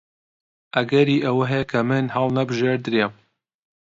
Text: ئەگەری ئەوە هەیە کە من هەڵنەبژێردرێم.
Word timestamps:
ئەگەری 0.75 1.23
ئەوە 1.25 1.45
هەیە 1.51 1.65
کە 1.71 1.79
من 1.89 2.05
هەڵنەبژێردرێم. 2.15 3.13